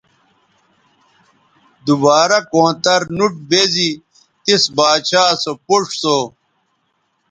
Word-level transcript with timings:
دوبارہ 1.85 2.37
کونتر 2.51 3.01
نوٹ 3.17 3.33
بیزی 3.49 3.89
تس 4.45 4.63
باچھا 4.75 5.23
سو 5.43 5.51
پوڇ 5.65 5.85
سو 6.01 6.17